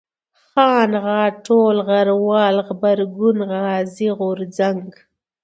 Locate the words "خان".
0.47-0.91